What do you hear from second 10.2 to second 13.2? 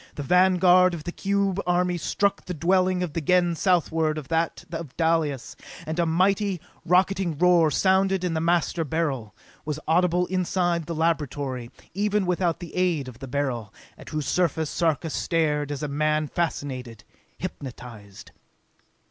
inside the laboratory, even without the aid of